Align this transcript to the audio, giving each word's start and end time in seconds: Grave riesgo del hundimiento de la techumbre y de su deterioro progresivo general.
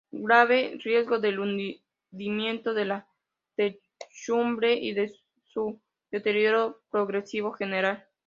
Grave 0.13 0.79
riesgo 0.83 1.19
del 1.19 1.37
hundimiento 1.39 2.73
de 2.73 2.85
la 2.85 3.07
techumbre 3.55 4.73
y 4.73 4.93
de 4.93 5.13
su 5.43 5.79
deterioro 6.09 6.81
progresivo 6.89 7.51
general. 7.51 8.07